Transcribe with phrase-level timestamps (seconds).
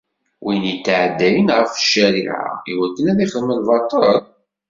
[0.43, 4.19] Win yetɛeddayen ɣef ccariɛa iwakken ad ixdem lbaṭel?